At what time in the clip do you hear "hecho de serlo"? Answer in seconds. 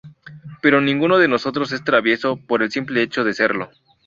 3.03-3.69